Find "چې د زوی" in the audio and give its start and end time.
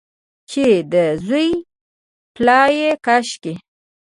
0.49-1.49